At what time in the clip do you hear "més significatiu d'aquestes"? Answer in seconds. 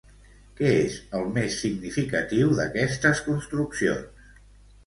1.35-3.25